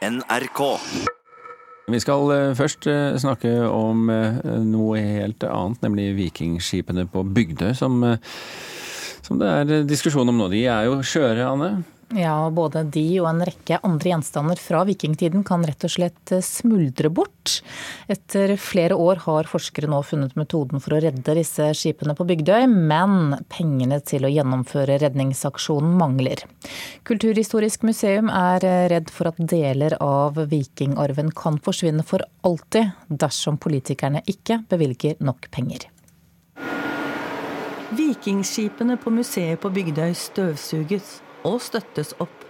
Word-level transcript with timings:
NRK. 0.00 0.60
Vi 1.92 1.98
skal 2.00 2.30
eh, 2.32 2.54
først 2.56 2.86
eh, 2.88 3.18
snakke 3.20 3.50
om 3.68 4.08
eh, 4.08 4.38
noe 4.64 5.00
helt 5.02 5.44
annet, 5.44 5.82
nemlig 5.84 6.14
vikingskipene 6.16 7.04
på 7.10 7.24
Bygdøy, 7.36 7.74
som, 7.76 7.98
som 9.20 9.40
det 9.40 9.50
er 9.50 9.84
diskusjon 9.88 10.32
om 10.32 10.40
nå. 10.40 10.48
De 10.52 10.62
er 10.64 10.88
jo 10.88 11.02
skjøre, 11.04 11.44
Anne? 11.50 11.70
Ja, 12.18 12.50
både 12.50 12.82
de 12.90 13.04
og 13.20 13.28
en 13.28 13.42
rekke 13.46 13.76
andre 13.86 14.10
gjenstander 14.10 14.58
fra 14.58 14.80
vikingtiden 14.88 15.44
kan 15.46 15.62
rett 15.62 15.84
og 15.86 15.92
slett 15.94 16.32
smuldre 16.42 17.06
bort. 17.14 17.60
Etter 18.10 18.56
flere 18.58 18.96
år 18.98 19.20
har 19.28 19.46
forskere 19.46 19.86
nå 19.92 20.00
funnet 20.08 20.34
metoden 20.34 20.82
for 20.82 20.96
å 20.96 21.00
redde 21.04 21.36
disse 21.38 21.68
skipene 21.78 22.16
på 22.18 22.26
Bygdøy, 22.26 22.66
men 22.66 23.36
pengene 23.52 24.00
til 24.02 24.26
å 24.26 24.32
gjennomføre 24.32 24.98
redningsaksjonen 25.04 25.94
mangler. 26.02 26.42
Kulturhistorisk 27.06 27.86
museum 27.86 28.26
er 28.34 28.66
redd 28.90 29.14
for 29.14 29.30
at 29.30 29.38
deler 29.38 29.94
av 30.02 30.42
vikingarven 30.50 31.30
kan 31.30 31.62
forsvinne 31.62 32.02
for 32.02 32.26
alltid 32.42 32.90
dersom 33.06 33.62
politikerne 33.62 34.26
ikke 34.26 34.64
bevilger 34.66 35.22
nok 35.22 35.46
penger. 35.54 35.86
Vikingskipene 37.94 38.98
på 38.98 39.14
museet 39.14 39.62
på 39.62 39.70
Bygdøy 39.78 40.10
støvsuges 40.18 41.20
og 41.46 41.60
støttes 41.64 42.14
opp. 42.22 42.46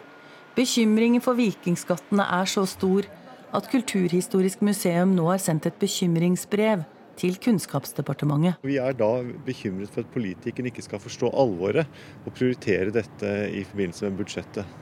Bekymringen 0.57 1.23
for 1.25 1.39
vikingskattene 1.39 2.27
er 2.41 2.49
så 2.51 2.67
stor 2.69 3.07
at 3.55 3.69
Kulturhistorisk 3.71 4.63
museum 4.66 5.15
nå 5.16 5.29
har 5.30 5.43
sendt 5.43 5.66
et 5.71 5.79
bekymringsbrev 5.80 6.85
til 7.21 7.37
Kunnskapsdepartementet. 7.43 8.61
Vi 8.65 8.79
er 8.80 8.95
da 8.97 9.11
bekymret 9.47 9.93
for 9.93 10.05
at 10.05 10.13
politikerne 10.15 10.71
ikke 10.71 10.85
skal 10.87 11.03
forstå 11.03 11.33
alvoret 11.43 11.89
og 12.25 12.33
prioritere 12.33 12.95
dette 12.95 13.35
i 13.53 13.65
forbindelse 13.69 14.09
med 14.09 14.23
budsjettet. 14.23 14.79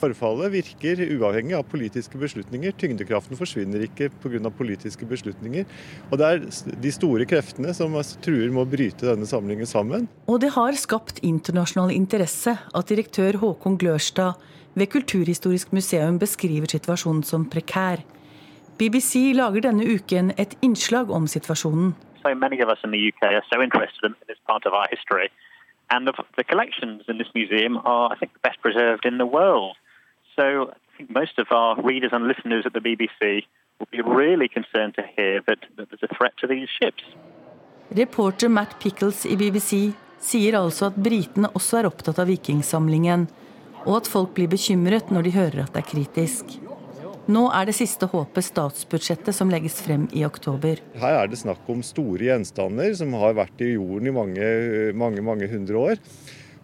Forfallet 0.00 0.52
virker 0.52 1.00
uavhengig 1.16 1.54
av 1.56 1.64
politiske 1.70 2.18
beslutninger. 2.20 2.74
Tyngdekraften 2.76 3.38
forsvinner 3.38 3.86
ikke 3.86 4.10
pga. 4.22 4.50
politiske 4.50 5.06
beslutninger. 5.08 5.64
Og 6.10 6.18
det 6.18 6.26
er 6.26 6.42
de 6.82 6.92
store 6.92 7.24
kreftene 7.24 7.72
som 7.74 7.96
truer 8.22 8.50
med 8.50 8.66
å 8.66 8.68
bryte 8.68 9.08
denne 9.08 9.26
samlingen 9.26 9.66
sammen. 9.66 10.08
Og 10.28 10.40
det 10.40 10.52
har 10.56 10.76
skapt 10.76 11.22
internasjonal 11.22 11.94
interesse 11.94 12.58
at 12.58 12.92
direktør 12.92 13.40
Håkon 13.40 13.78
Glørstad 13.80 14.36
ved 14.76 14.90
Kulturhistorisk 14.92 15.72
museum 15.72 16.18
beskriver 16.20 16.68
situasjonen 16.68 17.24
som 17.24 17.48
prekær. 17.48 18.04
BBC 18.76 19.32
lager 19.32 19.64
denne 19.64 19.86
uken 19.88 20.34
et 20.36 20.52
innslag 20.60 21.10
om 21.10 21.24
situasjonen. 21.26 21.94
So 22.20 22.34
many 22.34 22.60
of 22.60 22.68
us 22.68 22.78
in 22.84 22.90
the 22.90 23.00
UK 23.08 23.22
are 23.32 23.44
so 23.48 23.62
interested 23.62 24.04
in 24.04 24.14
this 24.28 24.40
part 24.46 24.66
of 24.66 24.74
our 24.74 24.88
history. 24.90 25.30
And 25.88 26.06
the, 26.06 26.12
the 26.36 26.44
collections 26.44 27.04
in 27.08 27.16
this 27.18 27.32
museum 27.34 27.78
are, 27.84 28.12
I 28.12 28.16
think, 28.18 28.32
the 28.34 28.44
best 28.48 28.60
preserved 28.60 29.06
in 29.06 29.16
the 29.18 29.26
world. 29.26 29.76
So 30.36 30.70
I 30.70 30.96
think 30.96 31.10
most 31.10 31.38
of 31.38 31.46
our 31.50 31.80
readers 31.82 32.12
and 32.12 32.28
listeners 32.28 32.64
at 32.66 32.72
the 32.74 32.80
BBC 32.80 33.46
will 33.78 33.88
be 33.90 34.02
really 34.02 34.48
concerned 34.48 34.94
to 34.96 35.02
hear 35.16 35.40
that, 35.46 35.58
that 35.76 35.88
there's 35.88 36.02
a 36.02 36.14
threat 36.14 36.34
to 36.40 36.46
these 36.46 36.68
ships. 36.68 37.02
Reporter 37.88 38.48
Matt 38.48 38.78
Pickles 38.80 39.26
i 39.26 39.36
BBC 39.36 39.92
sier 40.20 40.58
altså 40.58 40.90
at 40.90 40.96
britene 41.00 41.48
også 41.54 41.80
er 41.80 41.88
opptatt 41.88 42.18
av 42.18 42.28
vikingsamlingen, 42.28 43.28
og 43.86 44.00
at 44.00 44.08
folk 44.10 44.34
blir 44.36 44.50
bekymret 44.50 45.12
når 45.14 45.28
de 45.28 45.36
hører 45.36 45.60
at 45.64 45.74
det 45.76 45.84
er 45.84 45.90
kritisk. 45.92 46.56
Nå 47.32 47.46
er 47.54 47.66
det 47.66 47.74
siste 47.74 48.06
håpet 48.10 48.46
statsbudsjettet 48.46 49.34
som 49.34 49.50
legges 49.50 49.80
frem 49.82 50.04
i 50.14 50.22
oktober. 50.26 50.82
Her 51.00 51.22
er 51.22 51.30
det 51.30 51.40
snakk 51.40 51.64
om 51.70 51.80
store 51.86 52.28
gjenstander 52.28 52.92
som 52.98 53.14
har 53.18 53.34
vært 53.38 53.62
i 53.64 53.72
jorden 53.72 54.10
i 54.10 54.14
mange, 54.14 54.50
mange, 54.94 55.24
mange 55.26 55.48
hundre 55.50 55.80
år 55.90 56.02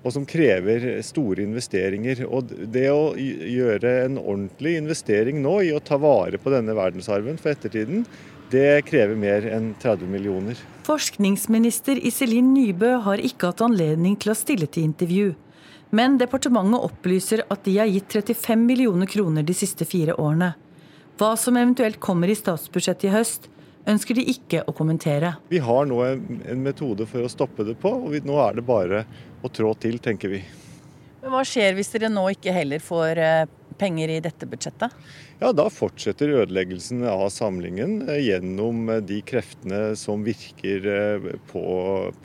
og 0.03 0.15
som 0.15 0.27
krever 0.27 1.01
store 1.07 1.45
investeringer. 1.47 2.25
Og 2.27 2.51
Det 2.51 2.89
å 2.91 3.15
gjøre 3.17 3.95
en 4.07 4.19
ordentlig 4.19 4.77
investering 4.81 5.43
nå 5.43 5.61
i 5.69 5.73
å 5.75 5.83
ta 5.83 5.99
vare 6.03 6.41
på 6.43 6.53
denne 6.53 6.75
verdensarven 6.77 7.39
for 7.41 7.55
ettertiden, 7.55 8.05
det 8.53 8.85
krever 8.85 9.17
mer 9.17 9.47
enn 9.49 9.73
30 9.81 10.11
millioner. 10.13 10.59
Forskningsminister 10.85 11.97
Iselin 12.05 12.53
Nybø 12.53 12.99
har 13.07 13.23
ikke 13.23 13.53
hatt 13.53 13.63
anledning 13.65 14.19
til 14.21 14.35
å 14.35 14.37
stille 14.37 14.69
til 14.69 14.91
intervju. 14.91 15.31
Men 15.93 16.19
departementet 16.21 16.85
opplyser 16.85 17.45
at 17.53 17.65
de 17.65 17.79
har 17.79 17.89
gitt 17.89 18.13
35 18.13 18.61
millioner 18.69 19.09
kroner 19.09 19.45
de 19.45 19.57
siste 19.57 19.87
fire 19.89 20.17
årene. 20.21 20.53
Hva 21.21 21.35
som 21.37 21.57
eventuelt 21.61 22.01
kommer 22.01 22.33
i 22.33 22.37
statsbudsjettet 22.37 23.09
i 23.09 23.13
høst, 23.13 23.49
ønsker 23.89 24.19
de 24.19 24.27
ikke 24.35 24.63
å 24.69 24.75
kommentere. 24.77 25.37
Vi 25.51 25.63
har 25.63 25.87
nå 25.89 26.01
en, 26.07 26.43
en 26.49 26.65
metode 26.65 27.07
for 27.11 27.25
å 27.25 27.31
stoppe 27.33 27.67
det 27.67 27.79
på, 27.83 27.95
og 28.05 28.13
vi, 28.15 28.23
nå 28.27 28.39
er 28.45 28.59
det 28.59 28.67
bare 28.67 29.05
å 29.43 29.51
trå 29.51 29.75
til, 29.83 29.99
tenker 30.03 30.33
vi. 30.33 30.43
Men 31.23 31.37
Hva 31.37 31.45
skjer 31.47 31.77
hvis 31.79 31.93
dere 31.95 32.11
nå 32.11 32.25
ikke 32.35 32.55
heller 32.55 32.83
får 32.83 33.19
eh, 33.23 33.45
penger 33.79 34.11
i 34.11 34.23
dette 34.25 34.47
budsjettet? 34.51 34.95
Ja, 35.39 35.53
Da 35.55 35.69
fortsetter 35.71 36.33
ødeleggelsen 36.41 37.05
av 37.07 37.29
samlingen 37.31 38.01
eh, 38.09 38.25
gjennom 38.27 38.91
eh, 38.91 38.99
de 39.07 39.21
kreftene 39.27 39.95
som 39.99 40.25
virker 40.27 40.89
på, 41.53 41.63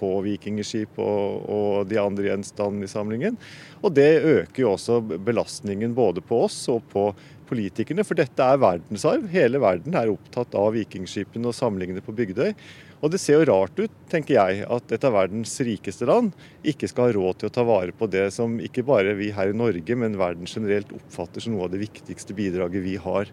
på 0.01 0.12
vikingskip 0.25 0.97
og, 0.97 1.46
og, 1.46 1.72
de 1.91 2.01
andre 2.01 2.31
gjenstandene 2.31 2.90
i 2.90 2.91
samlingen. 2.91 3.38
Og 3.85 3.94
Det 3.94 4.09
øker 4.17 4.63
jo 4.63 4.73
også 4.73 5.00
belastningen 5.06 5.94
både 5.97 6.25
på 6.25 6.41
oss 6.47 6.63
og 6.73 6.81
på 6.90 7.12
politikerne, 7.47 8.03
for 8.08 8.19
dette 8.19 8.44
er 8.44 8.59
verdensarv. 8.62 9.25
Hele 9.31 9.62
verden 9.63 9.96
er 9.97 10.12
opptatt 10.12 10.56
av 10.58 10.74
vikingskipene 10.75 11.50
og 11.50 11.56
samlingene 11.56 12.03
på 12.03 12.16
Bygdøy. 12.18 12.52
Og 12.97 13.13
det 13.13 13.22
ser 13.22 13.38
jo 13.38 13.47
rart 13.50 13.78
ut, 13.78 13.94
tenker 14.09 14.38
jeg, 14.38 14.63
at 14.66 14.94
et 14.94 15.03
av 15.06 15.13
verdens 15.13 15.53
rikeste 15.62 16.08
land 16.09 16.31
ikke 16.66 16.90
skal 16.90 17.09
ha 17.09 17.18
råd 17.18 17.41
til 17.41 17.52
å 17.52 17.56
ta 17.58 17.66
vare 17.68 17.94
på 17.94 18.09
det 18.09 18.28
som 18.34 18.58
ikke 18.63 18.85
bare 18.88 19.13
vi 19.19 19.30
her 19.35 19.53
i 19.53 19.58
Norge, 19.58 20.00
men 20.00 20.18
verden 20.18 20.50
generelt 20.50 20.94
oppfatter 20.97 21.44
som 21.44 21.53
noe 21.53 21.68
av 21.68 21.75
det 21.75 21.84
viktigste 21.84 22.35
bidraget 22.38 22.84
vi 22.85 22.97
har. 23.02 23.30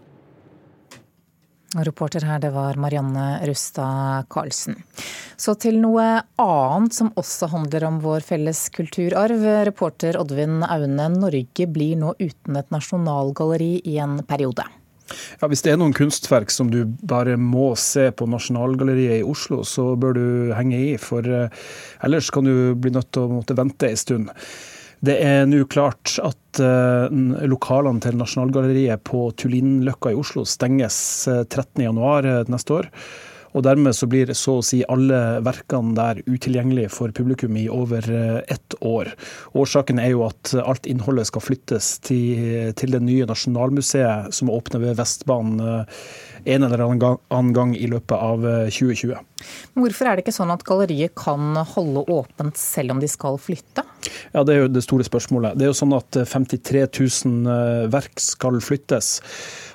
Reporter 1.82 2.24
her, 2.28 2.38
det 2.38 2.52
var 2.54 2.78
Marianne 2.78 3.40
Rustad 3.48 4.28
Karlsen. 4.30 4.78
Så 5.36 5.56
til 5.58 5.80
noe 5.82 6.04
annet 6.40 6.94
som 6.94 7.10
også 7.18 7.50
handler 7.50 7.88
om 7.88 7.98
vår 8.04 8.22
felles 8.26 8.68
kulturarv. 8.74 9.42
Reporter 9.66 10.18
Oddvin 10.20 10.62
Aune, 10.62 11.08
Norge 11.16 11.66
blir 11.66 11.98
nå 11.98 12.14
uten 12.20 12.60
et 12.60 12.72
nasjonalgalleri 12.74 13.80
i 13.90 13.98
en 14.02 14.20
periode. 14.28 14.66
Ja, 15.40 15.48
Hvis 15.50 15.62
det 15.64 15.74
er 15.74 15.80
noen 15.80 15.94
kunstverk 15.96 16.52
som 16.52 16.70
du 16.72 16.84
bare 17.04 17.36
må 17.36 17.72
se 17.80 18.08
på 18.16 18.28
Nasjonalgalleriet 18.30 19.20
i 19.20 19.26
Oslo, 19.26 19.62
så 19.68 19.92
bør 20.00 20.16
du 20.16 20.26
henge 20.56 20.78
i, 20.80 20.94
for 21.00 21.26
eh, 21.28 21.64
ellers 22.06 22.30
kan 22.32 22.48
du 22.48 22.72
bli 22.78 22.94
nødt 22.94 23.10
til 23.12 23.26
å 23.26 23.34
måtte 23.36 23.56
vente 23.58 23.90
en 23.90 24.00
stund. 24.00 24.32
Det 25.04 25.18
er 25.20 25.44
nå 25.50 25.64
klart 25.68 26.16
at 26.22 26.62
uh, 26.62 27.10
lokalene 27.50 28.00
til 28.00 28.16
Nasjonalgalleriet 28.16 29.02
på 29.04 29.26
Tullinløkka 29.36 30.14
i 30.14 30.18
Oslo 30.18 30.46
stenges 30.48 30.96
13.1 31.28 32.00
uh, 32.00 32.42
neste 32.52 32.78
år. 32.78 32.90
Og 33.54 33.62
dermed 33.62 33.94
så 33.94 34.08
blir 34.10 34.32
så 34.34 34.58
å 34.58 34.64
si 34.66 34.80
alle 34.90 35.20
verkene 35.46 35.94
der 35.94 36.20
utilgjengelige 36.26 36.90
for 36.90 37.14
publikum 37.14 37.54
i 37.58 37.68
over 37.70 38.06
eh, 38.10 38.40
ett 38.50 38.74
år. 38.82 39.12
Årsaken 39.54 40.00
er 40.02 40.10
jo 40.10 40.24
at 40.26 40.56
alt 40.58 40.88
innholdet 40.90 41.30
skal 41.30 41.44
flyttes 41.44 41.92
til, 42.02 42.72
til 42.74 42.96
det 42.96 43.02
nye 43.06 43.28
Nasjonalmuseet 43.30 44.34
som 44.34 44.50
åpner 44.50 44.82
ved 44.82 44.98
Vestbanen 44.98 45.62
eh, 45.62 46.02
en 46.44 46.66
eller 46.66 46.84
annen 46.84 47.52
gang, 47.54 47.74
i 47.76 47.88
løpet 47.90 48.14
av 48.16 48.44
2020. 48.70 49.12
Eh, 49.14 49.50
hvorfor 49.76 50.08
er 50.08 50.16
det 50.16 50.24
ikke 50.24 50.36
sånn 50.36 50.52
at 50.54 50.64
galleriet 50.66 51.14
kan 51.18 51.56
holde 51.74 52.04
åpent 52.12 52.58
selv 52.60 52.94
om 52.94 53.02
de 53.02 53.10
skal 53.10 53.38
flytte? 53.40 53.84
Ja, 54.32 54.44
Det 54.44 54.54
er 54.54 54.64
jo 54.64 54.72
det 54.72 54.84
store 54.84 55.06
spørsmålet. 55.06 55.58
Det 55.58 55.66
er 55.66 55.72
jo 55.72 55.80
sånn 55.80 55.96
at 55.96 56.10
53 56.12 56.86
000 57.24 57.88
verk 57.92 58.20
skal 58.20 58.60
flyttes. 58.60 59.18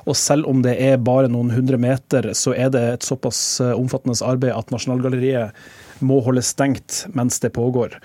Og 0.10 0.18
selv 0.18 0.48
om 0.50 0.64
det 0.66 0.76
er 0.82 1.02
bare 1.02 1.30
noen 1.32 1.52
hundre 1.54 1.78
meter, 1.82 2.32
så 2.38 2.56
er 2.56 2.72
det 2.74 2.84
et 2.94 3.08
såpass 3.08 3.60
eh, 3.64 3.76
omfattende 3.78 4.18
arbeid 4.26 4.56
at 4.56 4.74
Nasjonalgalleriet 4.74 6.02
må 6.06 6.22
holde 6.26 6.44
stengt 6.46 7.04
mens 7.14 7.42
det 7.44 7.54
pågår. 7.58 8.00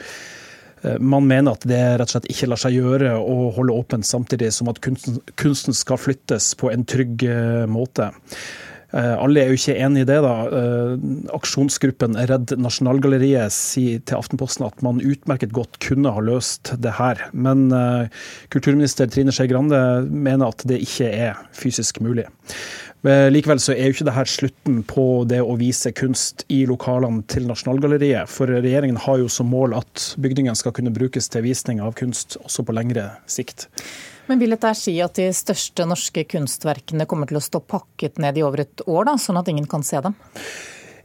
Eh, 0.85 0.99
man 0.99 1.27
mener 1.27 1.57
at 1.57 1.65
det 1.69 1.81
rett 1.81 2.09
og 2.09 2.15
slett 2.15 2.31
ikke 2.33 2.51
lar 2.51 2.61
seg 2.61 2.77
gjøre 2.77 3.15
å 3.17 3.51
holde 3.57 3.77
åpent 3.77 4.07
samtidig 4.09 4.53
som 4.55 4.71
at 4.73 4.83
kunsten, 4.85 5.75
skal 5.75 6.01
flyttes 6.01 6.53
på 6.61 6.71
en 6.73 6.87
trygg 6.89 7.25
eh, 7.29 7.65
måte. 7.71 8.11
Eh, 8.95 9.15
alle 9.19 9.43
er 9.43 9.51
jo 9.51 9.59
ikke 9.59 9.75
enig 9.83 10.05
i 10.05 10.09
det. 10.09 10.21
da. 10.23 10.35
Eh, 10.47 10.95
aksjonsgruppen 11.35 12.15
Redd 12.31 12.55
Nasjonalgalleriet 12.61 13.53
sier 13.55 14.03
til 14.07 14.21
Aftenposten 14.21 14.67
at 14.69 14.85
man 14.87 15.03
utmerket 15.03 15.55
godt 15.57 15.81
kunne 15.83 16.13
ha 16.15 16.23
løst 16.23 16.75
det 16.79 16.95
her. 17.01 17.27
Men 17.33 17.67
eh, 17.75 18.23
kulturminister 18.55 19.11
Trine 19.11 19.35
Skei 19.35 19.51
Grande 19.51 19.81
mener 20.09 20.53
at 20.53 20.63
det 20.69 20.83
ikke 20.85 21.11
er 21.11 21.45
fysisk 21.57 22.03
mulig. 22.05 22.29
Likevel 23.05 23.59
så 23.61 23.75
er 23.75 23.91
jo 23.91 23.93
ikke 23.93 24.07
det 24.09 24.15
her 24.17 24.29
slutten 24.33 24.79
på 24.89 25.03
det 25.29 25.43
å 25.45 25.59
vise 25.61 25.91
kunst 25.93 26.47
i 26.49 26.63
lokalene 26.65 27.21
til 27.29 27.45
Nasjonalgalleriet. 27.51 28.31
For 28.33 28.49
regjeringen 28.49 28.97
har 29.05 29.19
jo 29.21 29.29
som 29.29 29.51
mål 29.53 29.77
at 29.77 30.07
bygningen 30.25 30.57
skal 30.57 30.73
kunne 30.73 30.95
brukes 30.95 31.29
til 31.29 31.45
visning 31.45 31.83
av 31.85 31.93
kunst 32.01 32.39
også 32.41 32.65
på 32.65 32.73
lengre 32.79 33.11
sikt. 33.29 33.67
Men 34.27 34.41
vil 34.41 34.55
dette 34.55 34.71
si 34.79 34.95
at 35.05 35.19
de 35.19 35.29
største 35.37 35.85
norske 35.89 36.25
kunstverkene 36.31 37.07
kommer 37.09 37.29
til 37.29 37.41
å 37.41 37.45
stå 37.45 37.61
pakket 37.61 38.21
ned 38.23 38.39
i 38.41 38.45
over 38.47 38.65
et 38.65 38.85
år, 38.87 39.11
da, 39.11 39.19
sånn 39.21 39.41
at 39.41 39.51
ingen 39.53 39.69
kan 39.69 39.85
se 39.85 40.01
dem? 40.05 40.17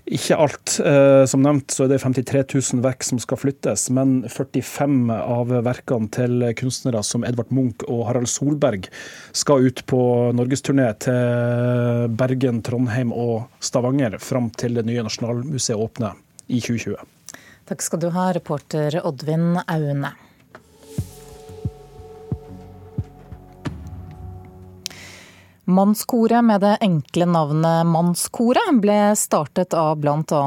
Ikke 0.09 0.37
alt. 0.41 0.79
Eh, 0.81 1.23
som 1.29 1.43
nevnt 1.45 1.69
så 1.69 1.85
er 1.85 1.91
det 1.91 1.99
53 2.01 2.41
000 2.55 2.81
verk 2.81 3.03
som 3.05 3.19
skal 3.21 3.37
flyttes, 3.37 3.89
men 3.93 4.23
45 4.25 5.11
av 5.13 5.51
verkene 5.67 6.09
til 6.15 6.47
kunstnere 6.57 7.03
som 7.05 7.25
Edvard 7.27 7.51
Munch 7.53 7.85
og 7.85 8.07
Harald 8.07 8.31
Solberg 8.31 8.87
skal 9.37 9.67
ut 9.67 9.83
på 9.89 10.01
norgesturné 10.33 10.87
til 11.05 12.15
Bergen, 12.17 12.63
Trondheim 12.65 13.13
og 13.13 13.51
Stavanger 13.61 14.17
fram 14.23 14.49
til 14.57 14.79
det 14.79 14.87
nye 14.89 15.05
Nasjonalmuseet 15.05 15.77
åpner 15.77 16.17
i 16.47 16.57
2020. 16.57 16.97
Takk 17.69 17.85
skal 17.85 18.01
du 18.01 18.09
ha, 18.15 18.31
reporter 18.33 18.97
Oddvin 19.03 19.59
Aune. 19.67 20.15
Mannskoret 25.69 26.43
med 26.43 26.61
det 26.61 26.77
enkle 26.81 27.25
navnet 27.29 27.85
Mannskoret 27.85 28.79
ble 28.81 29.13
startet 29.13 29.75
av 29.77 29.99
bl.a. 30.01 30.39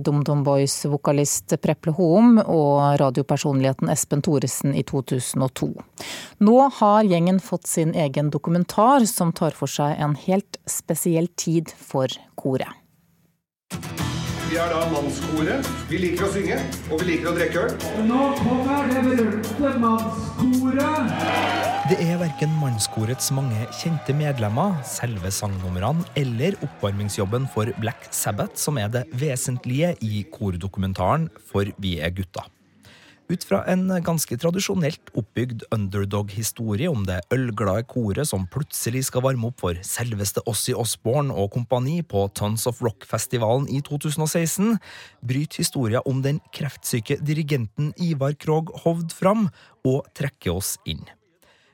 DumDum 0.00 0.44
Boys-vokalist 0.46 1.52
Preple 1.60 1.92
Houm 1.98 2.38
og 2.40 2.96
radiopersonligheten 3.02 3.92
Espen 3.92 4.24
Thoresen 4.24 4.72
i 4.72 4.80
2002. 4.88 5.68
Nå 6.48 6.56
har 6.78 7.04
gjengen 7.04 7.42
fått 7.44 7.68
sin 7.68 7.92
egen 7.92 8.30
dokumentar 8.32 9.04
som 9.10 9.34
tar 9.36 9.52
for 9.58 9.68
seg 9.68 10.00
en 10.00 10.16
helt 10.24 10.56
spesiell 10.64 11.28
tid 11.36 11.74
for 11.76 12.08
koret. 12.40 12.72
Vi 14.48 14.56
er 14.56 14.72
da 14.72 14.88
Mannskoret. 14.94 15.68
Vi 15.92 16.00
liker 16.00 16.30
å 16.30 16.32
synge, 16.32 16.56
og 16.88 17.04
vi 17.04 17.12
liker 17.12 17.28
å 17.28 17.36
drikke 17.36 17.68
øl. 17.68 17.76
Nå 18.08 18.24
kommer 18.40 18.88
det 18.88 19.04
berømte 19.10 19.76
Mannskoret. 19.84 21.71
Det 21.92 22.06
er 22.08 22.16
verken 22.16 22.48
mannskorets 22.56 23.26
mange 23.36 23.66
kjente 23.76 24.14
medlemmer, 24.16 24.78
selve 24.88 25.28
sangnumrene 25.28 26.06
eller 26.16 26.56
oppvarmingsjobben 26.64 27.44
for 27.52 27.68
Black 27.82 28.06
Sabbath 28.16 28.56
som 28.56 28.80
er 28.80 28.88
det 28.94 29.02
vesentlige 29.20 29.90
i 30.00 30.22
kordokumentaren 30.32 31.28
For 31.50 31.68
vi 31.84 31.98
er 32.00 32.16
gutta. 32.16 32.46
Ut 33.28 33.44
fra 33.44 33.60
en 33.68 33.92
ganske 34.08 34.40
tradisjonelt 34.40 35.12
oppbygd 35.12 35.66
underdog-historie 35.68 36.88
om 36.88 37.04
det 37.04 37.20
ølglade 37.34 37.84
koret 37.92 38.30
som 38.32 38.48
plutselig 38.48 39.10
skal 39.10 39.28
varme 39.28 39.52
opp 39.52 39.60
for 39.60 39.84
selveste 39.84 40.40
Ossie 40.48 40.72
Osborne 40.72 41.36
og 41.36 41.52
kompani 41.58 42.00
på 42.00 42.24
Tons 42.32 42.64
of 42.72 42.80
Rock-festivalen 42.80 43.68
i 43.68 43.84
2016, 43.84 44.78
bryter 45.20 45.60
historien 45.60 46.08
om 46.08 46.24
den 46.24 46.40
kreftsyke 46.56 47.20
dirigenten 47.20 47.92
Ivar 48.00 48.32
Krogh 48.40 48.72
Hovd 48.86 49.12
fram 49.12 49.50
og 49.84 50.06
trekker 50.16 50.56
oss 50.56 50.78
inn. 50.88 51.04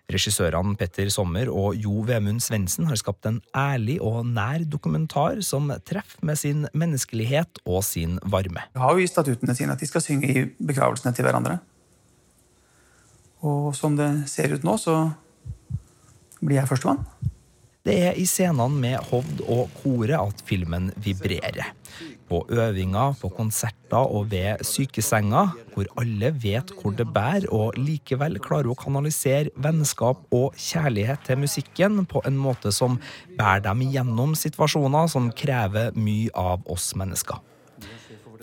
Regissørene 0.08 0.72
Petter 0.81 1.10
Sommer 1.12 1.50
og 1.52 1.76
Jo 1.76 2.00
Vemund 2.08 2.40
Svendsen 2.40 2.87
har 2.88 2.96
skapt 2.96 3.26
en 3.28 3.43
ærlig 3.52 3.99
og 4.00 4.22
nær 4.25 4.62
dokumentar 4.64 5.43
som 5.44 5.69
treffer 5.84 6.25
med 6.25 6.40
sin 6.40 6.62
menneskelighet 6.72 7.60
og 7.69 7.82
sin 7.84 8.16
varme. 8.25 8.64
De 8.72 8.81
har 8.81 8.96
jo 8.96 9.05
i 9.05 9.10
statuttene 9.10 9.52
sine 9.58 9.76
at 9.76 9.84
de 9.84 9.88
skal 9.90 10.00
synge 10.00 10.31
i 10.32 10.46
begravelsene 10.56 11.12
til 11.12 11.28
hverandre. 11.28 11.58
Og 13.44 13.76
som 13.76 14.00
det 14.00 14.08
ser 14.32 14.56
ut 14.56 14.64
nå, 14.64 14.78
så 14.81 15.10
blir 16.40 16.56
jeg 16.56 16.70
førstemann. 16.72 17.05
Det 17.88 17.96
er 18.05 18.19
i 18.20 18.26
scenene 18.29 18.69
med 18.69 18.99
Hovd 19.08 19.38
og 19.49 19.70
koret 19.81 20.19
at 20.19 20.43
filmen 20.44 20.90
vibrerer. 21.00 21.70
På 22.29 22.43
øvinger, 22.52 23.14
på 23.17 23.31
konserter 23.32 24.12
og 24.12 24.26
ved 24.29 24.61
sykesenga, 24.69 25.46
hvor 25.73 25.88
alle 25.96 26.35
vet 26.43 26.75
hvor 26.76 26.93
det 26.93 27.06
bærer, 27.14 27.46
og 27.49 27.79
likevel 27.81 28.37
klarer 28.44 28.69
å 28.69 28.76
kanalisere 28.76 29.55
vennskap 29.56 30.20
og 30.37 30.52
kjærlighet 30.61 31.25
til 31.25 31.40
musikken 31.40 32.05
på 32.05 32.20
en 32.29 32.37
måte 32.37 32.75
som 32.76 33.00
bærer 33.40 33.64
dem 33.70 33.87
gjennom 33.88 34.37
situasjoner 34.37 35.08
som 35.08 35.32
krever 35.32 35.96
mye 35.96 36.29
av 36.37 36.69
oss 36.69 36.93
mennesker. 36.93 37.41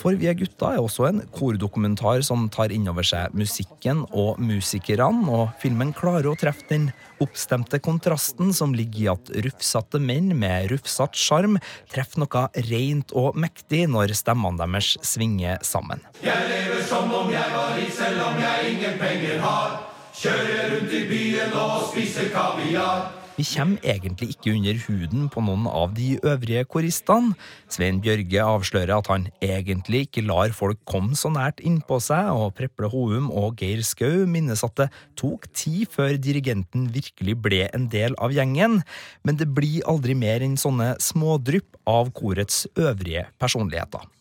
For 0.01 0.15
Vi 0.19 0.30
er 0.30 0.38
gutta 0.38 0.74
er 0.75 0.83
også 0.83 1.07
en 1.09 1.21
kordokumentar 1.36 2.24
som 2.25 2.47
tar 2.53 2.74
inn 2.74 2.88
over 2.92 3.06
seg 3.06 3.33
musikken 3.38 4.03
og 4.12 4.39
musikerne, 4.42 5.25
og 5.31 5.56
filmen 5.62 5.94
klarer 5.95 6.30
å 6.31 6.38
treffe 6.39 6.68
den 6.69 6.89
oppstemte 7.24 7.80
kontrasten 7.83 8.53
som 8.56 8.75
ligger 8.75 9.01
i 9.01 9.09
at 9.13 9.33
rufsete 9.47 10.01
menn 10.03 10.33
med 10.39 10.69
rufsete 10.71 11.19
sjarm 11.19 11.59
treffer 11.92 12.24
noe 12.24 12.45
rent 12.69 13.15
og 13.15 13.38
mektig 13.39 13.86
når 13.92 14.15
stemmene 14.18 14.62
deres 14.62 14.95
svinger 15.06 15.59
sammen. 15.65 16.03
Jeg 16.24 16.48
lever 16.51 16.86
som 16.88 17.12
om 17.12 17.31
jeg 17.33 17.51
var 17.56 17.75
rik, 17.80 17.91
selv 17.95 18.24
om 18.30 18.39
jeg 18.41 18.74
ingen 18.75 18.98
penger 19.01 19.44
har. 19.44 19.77
Kjører 20.15 20.71
rundt 20.71 20.95
i 20.95 21.03
byen 21.09 21.56
og 21.59 21.89
spiser 21.91 22.31
kaviar. 22.31 23.25
Vi 23.35 23.43
kommer 23.43 23.83
egentlig 23.83 24.29
ikke 24.31 24.53
under 24.55 24.77
huden 24.85 25.25
på 25.27 25.41
noen 25.43 25.65
av 25.67 25.91
de 25.97 26.13
øvrige 26.23 26.63
koristene. 26.71 27.33
Svein 27.67 27.99
Bjørge 28.03 28.45
avslører 28.45 28.93
at 28.95 29.09
han 29.11 29.27
egentlig 29.43 30.05
ikke 30.05 30.23
lar 30.23 30.55
folk 30.55 30.79
komme 30.87 31.19
så 31.19 31.33
nært 31.35 31.59
innpå 31.59 31.99
seg, 31.99 32.31
og 32.31 32.55
Preple 32.55 32.87
Houm 32.93 33.27
og 33.35 33.59
Geir 33.59 33.83
Skau 33.83 34.23
minnes 34.23 34.63
at 34.63 34.79
det 34.79 34.89
tok 35.19 35.49
tid 35.51 35.83
før 35.91 36.15
dirigenten 36.15 36.87
virkelig 36.95 37.35
ble 37.43 37.65
en 37.75 37.89
del 37.91 38.15
av 38.23 38.31
gjengen, 38.31 38.79
men 39.27 39.39
det 39.41 39.51
blir 39.51 39.83
aldri 39.83 40.15
mer 40.15 40.45
enn 40.45 40.55
sånne 40.55 40.93
smådrypp 41.03 41.75
av 41.91 42.15
korets 42.15 42.63
øvrige 42.79 43.27
personligheter 43.41 44.14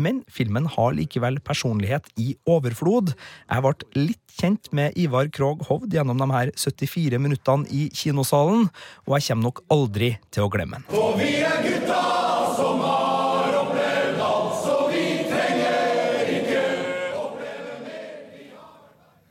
men 0.00 0.22
filmen 0.32 0.68
har 0.70 0.94
likevel 0.96 1.40
personlighet 1.44 2.08
i 2.20 2.34
overflod. 2.48 3.14
Jeg 3.48 3.64
ble 3.66 4.04
litt 4.08 4.36
kjent 4.38 4.70
med 4.72 4.96
Ivar 4.98 5.28
Krogh 5.34 5.66
Hovd 5.68 5.92
gjennom 5.92 6.20
de 6.20 6.30
her 6.32 6.52
74 6.56 7.20
minuttene 7.22 7.68
i 7.68 7.88
kinosalen, 7.96 8.70
og 9.06 9.18
jeg 9.18 9.28
kommer 9.30 9.50
nok 9.50 9.64
aldri 9.72 10.14
til 10.32 10.46
å 10.46 10.52
glemme 10.52 10.82
den. 10.82 11.61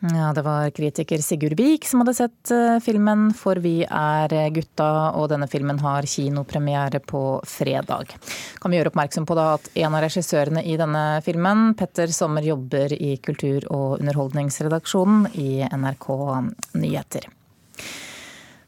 Ja, 0.01 0.33
Det 0.33 0.41
var 0.41 0.69
kritiker 0.69 1.21
Sigurd 1.21 1.53
Vik 1.57 1.85
som 1.85 2.01
hadde 2.01 2.13
sett 2.17 2.51
eh, 2.51 2.79
filmen 2.81 3.27
For 3.37 3.59
vi 3.61 3.83
er 3.85 4.33
gutta, 4.49 5.11
og 5.13 5.27
denne 5.29 5.45
filmen 5.49 5.77
har 5.83 6.07
kinopremiere 6.09 7.03
på 7.05 7.21
fredag. 7.45 8.15
Kan 8.61 8.73
vi 8.73 8.79
gjøre 8.79 8.89
oppmerksom 8.89 9.27
på 9.29 9.37
da 9.37 9.51
at 9.59 9.69
en 9.77 9.93
av 9.93 10.01
regissørene 10.01 10.63
i 10.65 10.73
denne 10.81 11.03
filmen, 11.25 11.75
Petter 11.77 12.09
Sommer, 12.09 12.41
jobber 12.41 12.95
i 12.97 13.13
kultur- 13.21 13.69
og 13.69 13.99
underholdningsredaksjonen 13.99 15.29
i 15.37 15.61
NRK 15.69 16.09
Nyheter. 16.81 17.29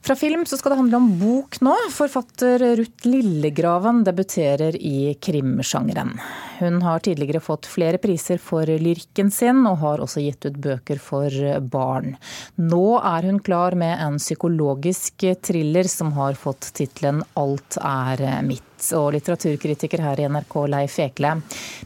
Fra 0.03 0.15
film 0.19 0.41
så 0.45 0.57
skal 0.59 0.73
det 0.73 0.77
handle 0.81 0.97
om 0.99 1.11
bok 1.15 1.61
nå. 1.63 1.73
Forfatter 1.95 2.59
Ruth 2.75 3.07
Lillegraven 3.07 4.01
debuterer 4.03 4.75
i 4.75 5.13
krimsjangeren. 5.15 6.17
Hun 6.59 6.81
har 6.83 6.99
tidligere 6.99 7.39
fått 7.39 7.69
flere 7.71 8.01
priser 8.03 8.41
for 8.43 8.67
lyrikken 8.67 9.31
sin, 9.31 9.61
og 9.63 9.79
har 9.79 10.03
også 10.03 10.25
gitt 10.25 10.43
ut 10.43 10.59
bøker 10.59 10.99
for 10.99 11.31
barn. 11.71 12.17
Nå 12.59 12.99
er 12.99 13.29
hun 13.29 13.39
klar 13.47 13.79
med 13.79 13.95
en 14.03 14.19
psykologisk 14.19 15.23
thriller 15.39 15.87
som 15.87 16.11
har 16.19 16.35
fått 16.35 16.73
tittelen 16.75 17.23
Alt 17.39 17.79
er 17.79 18.27
mitt 18.43 18.72
og 18.97 19.13
litteraturkritiker 19.15 20.01
her 20.03 20.19
i 20.19 20.27
NRK, 20.31 20.55
Leif 20.71 20.97
Ekle. 21.03 21.35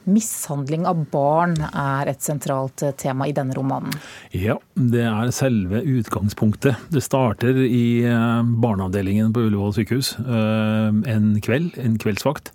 Mishandling 0.09 0.87
av 0.89 1.03
barn 1.11 1.55
er 1.67 2.11
et 2.11 2.23
sentralt 2.23 2.83
tema 2.99 3.27
i 3.27 3.35
denne 3.35 3.55
romanen. 3.57 3.93
Ja, 4.35 4.57
det 4.73 5.05
er 5.09 5.33
selve 5.35 5.83
utgangspunktet. 5.83 6.87
Det 6.93 7.03
starter 7.05 7.59
i 7.65 8.03
eh, 8.07 8.51
barneavdelingen 8.63 9.33
på 9.35 9.47
Ullevål 9.47 9.75
sykehus 9.77 10.15
eh, 10.23 10.91
en 11.13 11.31
kveld, 11.43 11.77
en 11.83 11.97
kveldsvakt. 12.01 12.53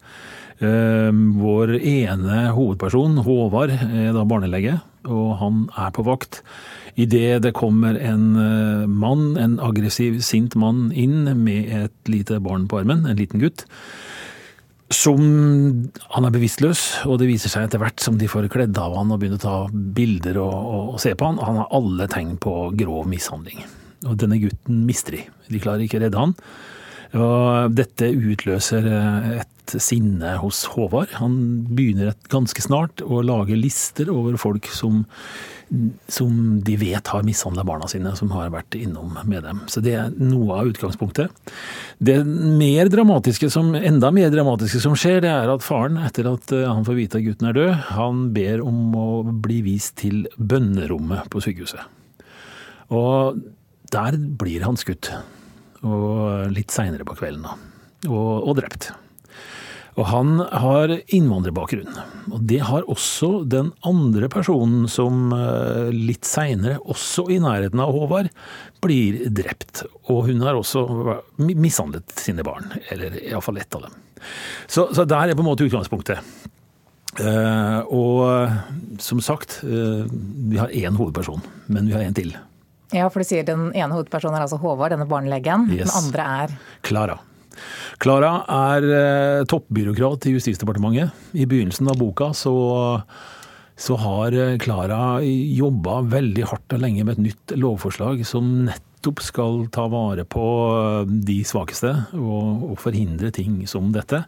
Eh, 0.63 1.11
vår 1.43 1.77
ene 1.79 2.45
hovedperson, 2.57 3.21
Håvard, 3.27 3.75
er 3.75 4.13
da 4.17 4.27
barnelege, 4.29 4.79
og 5.09 5.37
han 5.43 5.67
er 5.79 5.93
på 5.95 6.07
vakt. 6.09 6.43
Idet 7.01 7.41
det 7.47 7.55
kommer 7.57 7.97
en 7.97 8.35
mann, 8.93 9.39
en 9.41 9.55
aggressiv, 9.65 10.19
sint 10.21 10.53
mann 10.61 10.91
inn 10.93 11.25
med 11.41 11.71
et 11.73 12.11
lite 12.13 12.37
barn 12.45 12.67
på 12.69 12.83
armen, 12.83 13.07
en 13.09 13.17
liten 13.17 13.41
gutt, 13.41 13.65
som 14.97 15.21
Han 16.15 16.27
er 16.27 16.35
bevisstløs, 16.35 17.05
og 17.09 17.19
det 17.21 17.29
viser 17.31 17.53
seg 17.53 17.67
etter 17.67 17.81
hvert 17.83 18.03
som 18.03 18.19
de 18.21 18.29
får 18.31 18.51
kledd 18.53 18.79
av 18.81 18.97
han 18.99 19.13
og 19.13 19.21
begynner 19.23 19.41
å 19.41 19.45
ta 19.45 19.57
bilder 19.73 20.41
og, 20.43 20.53
og, 20.53 20.91
og 20.95 21.01
se 21.03 21.15
på 21.17 21.29
han, 21.29 21.41
han 21.43 21.63
har 21.63 21.73
alle 21.79 22.09
tegn 22.13 22.37
på 22.43 22.57
grov 22.79 23.09
mishandling. 23.11 23.65
Og 24.09 24.19
denne 24.19 24.41
gutten 24.43 24.85
mister 24.89 25.17
de. 25.17 25.25
De 25.49 25.61
klarer 25.63 25.85
ikke 25.87 26.01
å 26.01 26.05
redde 26.05 26.21
han. 26.21 26.37
Og 27.13 27.75
dette 27.77 28.09
utløser 28.09 28.87
et 29.43 29.77
sinne 29.81 30.37
hos 30.43 30.65
Håvard. 30.73 31.13
Han 31.21 31.35
begynner 31.73 32.17
ganske 32.33 32.65
snart 32.65 33.03
å 33.05 33.23
lage 33.25 33.57
lister 33.59 34.11
over 34.13 34.39
folk 34.41 34.69
som 34.73 35.05
som 36.13 36.61
de 36.65 36.75
vet 36.77 37.07
har 37.09 37.25
mishandla 37.25 37.65
barna 37.65 37.87
sine, 37.89 38.11
som 38.17 38.31
har 38.35 38.51
vært 38.53 38.77
innom 38.77 39.15
med 39.25 39.45
dem. 39.47 39.63
Så 39.73 39.81
det 39.85 39.95
er 39.97 40.11
noe 40.21 40.59
av 40.61 40.69
utgangspunktet. 40.73 41.33
Det 41.97 42.19
mer 42.27 42.91
dramatiske 42.93 43.49
som, 43.53 43.73
enda 43.79 44.13
mer 44.13 44.29
dramatiske 44.35 44.83
som 44.85 44.97
skjer, 44.99 45.23
det 45.25 45.33
er 45.33 45.53
at 45.53 45.65
faren, 45.65 45.97
etter 46.05 46.29
at 46.29 46.53
eh, 46.53 46.69
han 46.69 46.85
får 46.85 46.99
vite 46.99 47.21
at 47.21 47.27
gutten 47.27 47.49
er 47.49 47.57
død, 47.57 47.73
han 47.97 48.27
ber 48.37 48.65
om 48.67 48.97
å 48.99 49.09
bli 49.25 49.63
vist 49.65 49.97
til 50.03 50.27
bønnerommet 50.37 51.33
på 51.33 51.41
sykehuset. 51.45 51.89
Og 52.93 53.41
der 53.93 54.19
blir 54.19 54.67
han 54.67 54.77
skutt. 54.81 55.15
Og 55.83 56.53
litt 56.55 56.75
seinere 56.75 57.07
på 57.07 57.17
kvelden, 57.19 57.47
da. 57.47 57.57
Og, 58.11 58.49
og 58.51 58.59
drept. 58.59 58.91
Og 60.01 60.07
han 60.09 60.39
har 60.41 60.93
innvandrerbakgrunn. 61.13 61.99
Og 62.33 62.45
det 62.49 62.63
har 62.65 62.87
også 62.91 63.43
den 63.45 63.69
andre 63.85 64.31
personen 64.33 64.87
som 64.89 65.35
eh, 65.37 65.91
litt 65.93 66.25
seinere, 66.25 66.79
også 66.81 67.27
i 67.35 67.37
nærheten 67.43 67.83
av 67.83 67.93
Håvard, 67.93 68.31
blir 68.85 69.27
drept. 69.29 69.85
Og 70.09 70.31
hun 70.31 70.41
har 70.47 70.57
også 70.57 70.87
mishandlet 71.45 72.17
sine 72.17 72.47
barn. 72.47 72.73
Eller 72.95 73.19
iallfall 73.21 73.61
ett 73.61 73.77
av 73.77 73.85
dem. 73.89 74.01
Så, 74.67 74.89
så 74.97 75.05
der 75.05 75.29
er 75.29 75.37
på 75.37 75.45
en 75.45 75.51
måte 75.51 75.69
utgangspunktet. 75.69 76.25
Uh, 77.21 77.85
og 77.93 78.97
som 79.05 79.21
sagt, 79.21 79.59
uh, 79.69 80.07
vi 80.49 80.57
har 80.57 80.73
én 80.73 80.97
hovedperson, 80.97 81.43
men 81.69 81.91
vi 81.91 81.93
har 81.93 82.07
en 82.07 82.17
til. 82.17 82.33
Ja, 82.93 83.09
for 83.09 83.23
du 83.23 83.29
sier 83.29 83.47
Den 83.49 83.71
ene 83.73 83.93
hovedpersonen 83.97 84.39
er 84.39 84.47
altså 84.47 84.61
Håvard, 84.63 84.93
denne 84.95 85.09
barnelegen. 85.09 85.69
Yes. 85.73 85.89
Den 85.89 85.95
andre 85.99 86.29
er 86.45 86.57
Klara. 86.87 87.19
Klara 88.03 88.33
er 88.53 88.87
uh, 88.89 89.45
toppbyråkrat 89.49 90.29
i 90.29 90.37
Justisdepartementet. 90.37 91.13
I 91.37 91.47
begynnelsen 91.49 91.91
av 91.93 91.99
boka 92.01 92.33
så, 92.37 92.55
så 93.77 93.99
har 94.01 94.37
Klara 94.63 95.03
jobba 95.23 96.01
veldig 96.15 96.49
hardt 96.53 96.77
og 96.77 96.83
lenge 96.85 97.05
med 97.05 97.19
et 97.19 97.27
nytt 97.31 97.57
lovforslag 97.61 98.25
som 98.29 98.55
nettopp 98.69 98.92
skal 99.23 99.67
ta 99.75 99.89
vare 99.91 100.25
på 100.29 100.45
de 101.09 101.39
svakeste 101.47 101.91
og, 102.19 102.63
og 102.71 102.79
forhindre 102.81 103.33
ting 103.35 103.63
som 103.71 103.91
dette. 103.95 104.23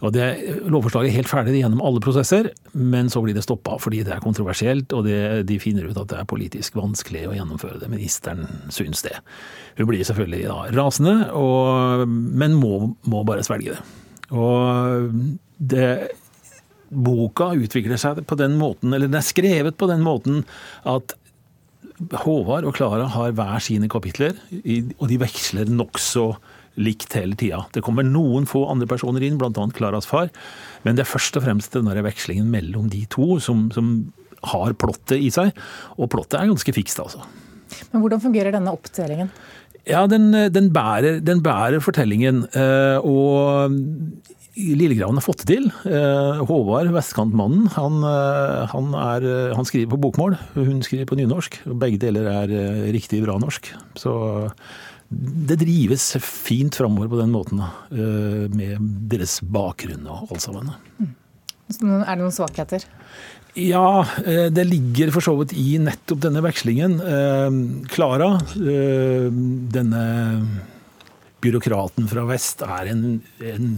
Og 0.00 0.14
det, 0.16 0.26
Lovforslaget 0.70 1.10
er 1.10 1.18
helt 1.20 1.30
ferdig 1.30 1.60
gjennom 1.60 1.82
alle 1.84 2.02
prosesser, 2.02 2.50
men 2.72 3.10
så 3.12 3.22
blir 3.24 3.36
det 3.36 3.44
stoppa 3.46 3.78
fordi 3.80 4.02
det 4.06 4.16
er 4.16 4.24
kontroversielt, 4.24 4.92
og 4.96 5.06
det, 5.06 5.46
de 5.48 5.60
finner 5.62 5.88
ut 5.88 5.98
at 6.00 6.10
det 6.10 6.20
er 6.20 6.30
politisk 6.30 6.78
vanskelig 6.80 7.28
å 7.28 7.36
gjennomføre 7.36 7.82
det. 7.82 7.90
Ministeren 7.92 8.48
syns 8.72 9.04
det. 9.06 9.16
Hun 9.78 9.90
blir 9.90 10.04
selvfølgelig 10.06 10.46
da, 10.48 10.58
rasende, 10.74 11.16
og, 11.36 12.06
men 12.08 12.58
må, 12.58 12.94
må 13.10 13.22
bare 13.28 13.46
svelge 13.46 13.76
det. 13.76 13.84
Og 14.30 15.12
det 15.60 15.92
boka 16.90 17.52
utvikler 17.54 18.00
seg 18.00 18.24
på 18.26 18.36
den 18.38 18.56
måten, 18.58 18.92
eller 18.92 19.10
den 19.10 19.20
er 19.20 19.26
skrevet 19.26 19.78
på 19.78 19.86
den 19.90 20.02
måten 20.02 20.42
at 20.88 21.14
Håvard 22.22 22.66
og 22.68 22.74
Klara 22.76 23.06
har 23.12 23.34
hver 23.36 23.60
sine 23.64 23.88
kapitler, 23.92 24.36
og 24.98 25.04
de 25.10 25.18
veksler 25.20 25.68
nokså 25.72 26.30
likt 26.80 27.12
hele 27.18 27.36
tida. 27.38 27.64
Det 27.74 27.82
kommer 27.84 28.06
noen 28.06 28.46
få 28.48 28.64
andre 28.70 28.88
personer 28.88 29.24
inn, 29.26 29.38
bl.a. 29.40 29.66
Klaras 29.76 30.08
far, 30.08 30.30
men 30.86 30.96
det 30.96 31.04
er 31.04 31.10
først 31.10 31.36
og 31.36 31.44
fremst 31.44 31.76
den 31.76 31.90
der 31.90 32.00
vekslingen 32.06 32.48
mellom 32.52 32.88
de 32.92 33.04
to 33.12 33.36
som, 33.42 33.68
som 33.74 33.92
har 34.52 34.76
plottet 34.80 35.20
i 35.20 35.30
seg. 35.34 35.52
Og 35.98 36.10
plottet 36.12 36.40
er 36.40 36.50
ganske 36.50 36.76
fikst, 36.76 37.02
altså. 37.02 37.24
Men 37.92 38.02
hvordan 38.02 38.22
fungerer 38.22 38.54
denne 38.54 38.72
oppdelingen? 38.74 39.30
Ja, 39.88 40.04
den, 40.10 40.30
den, 40.52 40.68
bærer, 40.72 41.20
den 41.24 41.42
bærer, 41.44 41.80
fortellingen. 41.84 42.44
Eh, 42.52 42.98
og 43.00 43.76
Lillegraven 44.76 45.18
har 45.20 45.24
fått 45.24 45.44
det 45.44 45.56
til. 45.56 45.70
Eh, 45.88 46.42
Håvard, 46.48 46.92
vestkantmannen, 46.94 47.70
han, 47.76 48.02
eh, 48.06 48.60
han, 48.74 48.92
er, 48.94 49.26
han, 49.56 49.66
skriver 49.68 49.94
på 49.94 50.02
bokmål. 50.04 50.38
Hun 50.58 50.84
skriver 50.86 51.08
på 51.10 51.18
nynorsk. 51.20 51.62
og 51.70 51.80
Begge 51.82 52.00
deler 52.02 52.30
er 52.30 52.54
riktig 52.94 53.24
bra 53.24 53.38
norsk. 53.40 53.72
Så 53.98 54.14
det 55.10 55.58
drives 55.58 56.04
fint 56.22 56.76
framover 56.78 57.08
på 57.10 57.18
den 57.18 57.32
måten, 57.34 57.62
eh, 57.90 58.46
med 58.54 58.78
deres 59.10 59.40
bakgrunn 59.42 60.06
og 60.06 60.30
alt 60.30 60.44
sammen. 60.44 60.70
Mm. 61.00 61.16
Er 61.80 62.14
det 62.14 62.22
noen 62.22 62.34
svakheter? 62.34 62.84
Ja, 63.58 64.06
eh, 64.22 64.46
det 64.54 64.68
ligger 64.68 65.10
for 65.10 65.20
så 65.20 65.34
vidt 65.40 65.52
i 65.58 65.78
nettopp 65.82 66.22
denne 66.22 66.42
vekslingen. 66.42 67.00
Eh, 67.02 67.50
Klara, 67.90 68.38
denne 68.54 70.04
byråkraten 71.40 72.08
fra 72.10 72.24
vest, 72.28 72.62
er 72.64 72.90
en, 72.92 73.04
en, 73.44 73.68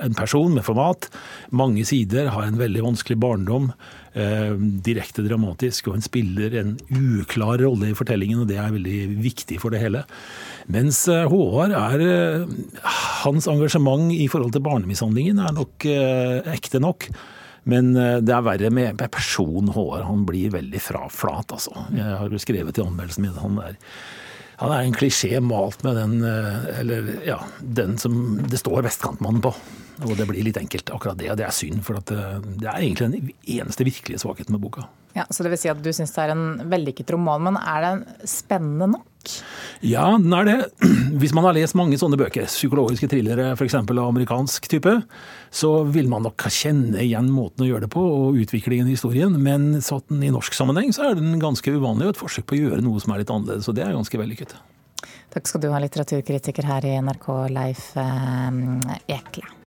en, 0.00 0.14
person 0.16 0.52
med 0.54 0.64
format. 0.66 1.08
Mange 1.52 1.84
sider, 1.88 2.30
har 2.34 2.46
en 2.46 2.60
veldig 2.60 2.84
vanskelig 2.86 3.18
barndom. 3.20 3.70
Eh, 4.10 4.54
direkte 4.82 5.22
dramatisk, 5.22 5.86
og 5.86 5.98
hun 5.98 6.02
spiller 6.02 6.56
en 6.58 6.72
uklar 6.90 7.60
rolle 7.62 7.92
i 7.92 7.96
fortellingen, 7.96 8.42
og 8.42 8.48
det 8.50 8.56
er 8.58 8.72
veldig 8.74 9.00
viktig 9.22 9.60
for 9.62 9.70
det 9.70 9.82
hele. 9.84 10.02
Mens 10.72 11.04
eh, 11.10 11.28
Håvard 11.30 11.76
er 11.78 12.06
eh, 12.06 12.56
Hans 13.20 13.46
engasjement 13.50 14.10
i 14.14 14.26
forhold 14.32 14.56
til 14.56 14.64
barnemishandlingen 14.66 15.38
er 15.44 15.54
nok 15.54 15.86
ekte 16.50 16.80
nok. 16.82 17.10
Men 17.70 17.92
det 17.92 18.32
er 18.32 18.42
verre 18.42 18.70
med 18.72 19.02
personen 19.12 19.68
Håvard. 19.74 20.06
Han 20.08 20.24
blir 20.26 20.54
veldig 20.54 20.80
fraflat, 20.80 21.52
altså. 21.52 21.84
Jeg 21.92 22.16
har 22.22 22.32
jo 22.32 22.40
skrevet 22.40 22.80
i 22.80 22.82
anmeldelsen 22.82 23.26
min 23.26 23.36
han 23.36 23.58
er 23.66 23.76
han 24.60 24.72
er 24.74 24.84
en 24.84 24.96
klisjé 24.96 25.40
malt 25.40 25.82
med 25.86 25.96
den, 25.96 26.16
eller, 26.80 27.06
ja, 27.24 27.38
den 27.60 27.96
som 28.00 28.40
det 28.44 28.60
står 28.60 28.84
vestkantmannen 28.84 29.40
på. 29.44 29.54
Og 30.04 30.16
det 30.16 30.26
blir 30.28 30.44
litt 30.44 30.58
enkelt, 30.60 30.90
akkurat 30.92 31.18
det. 31.20 31.30
Det 31.36 31.44
er 31.46 31.54
synd, 31.54 31.82
for 31.84 32.00
det, 32.08 32.18
det 32.60 32.68
er 32.68 32.80
egentlig 32.80 33.08
den 33.08 33.30
eneste 33.58 33.84
virkelige 33.88 34.22
svakheten 34.22 34.56
med 34.56 34.62
boka. 34.64 34.86
Ja, 35.16 35.26
Så 35.30 35.42
det 35.42 35.52
vil 35.52 35.60
si 35.60 35.70
at 35.72 35.80
du 35.82 35.90
syns 35.92 36.12
det 36.14 36.22
er 36.22 36.34
en 36.34 36.46
vellykket 36.70 37.12
roman, 37.16 37.48
men 37.48 37.58
er 37.60 37.86
den 37.86 38.04
spennende 38.28 38.92
nok? 38.94 39.06
Ja, 39.84 40.06
den 40.18 40.32
er 40.36 40.48
det. 40.48 40.56
Hvis 41.20 41.32
man 41.36 41.46
har 41.46 41.56
lest 41.56 41.76
mange 41.78 41.98
sånne 42.00 42.18
bøker, 42.20 42.48
psykologiske 42.50 43.08
thrillere 43.10 43.52
f.eks. 43.54 43.76
av 43.80 44.02
amerikansk 44.04 44.68
type, 44.72 44.96
så 45.50 45.70
vil 45.88 46.10
man 46.12 46.26
nok 46.26 46.46
kjenne 46.52 47.00
igjen 47.04 47.30
måten 47.32 47.64
å 47.64 47.70
gjøre 47.70 47.86
det 47.86 47.92
på 47.94 48.02
og 48.04 48.40
utviklingen 48.40 48.90
i 48.90 48.96
historien. 48.96 49.36
Men 49.40 49.72
sånn 49.84 50.24
i 50.24 50.32
norsk 50.32 50.56
sammenheng 50.56 50.92
så 50.96 51.10
er 51.10 51.20
den 51.20 51.38
ganske 51.42 51.76
uvanlig 51.76 52.10
og 52.10 52.14
et 52.14 52.20
forsøk 52.20 52.50
på 52.50 52.58
å 52.58 52.62
gjøre 52.64 52.84
noe 52.86 53.00
som 53.02 53.14
er 53.14 53.24
litt 53.24 53.32
annerledes. 53.32 53.70
Og 53.70 53.78
det 53.78 53.86
er 53.86 53.96
ganske 53.96 54.20
vellykket. 54.20 54.58
Takk 55.30 55.46
skal 55.46 55.62
du 55.62 55.70
ha, 55.70 55.78
litteraturkritiker 55.80 56.66
her 56.66 56.86
i 56.88 56.96
NRK, 57.00 57.30
Leif 57.54 57.90
eh, 58.00 59.16
Ekle. 59.16 59.56